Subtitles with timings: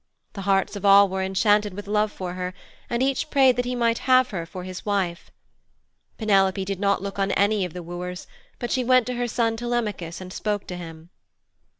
[0.33, 2.55] The hearts of all were enchanted with love for her,
[2.89, 5.29] and each prayed that he might have her for his wife.
[6.17, 8.25] Penelope did not look on any of the wooers,
[8.57, 11.11] but she went to her son, Telemachus, and spoke to him.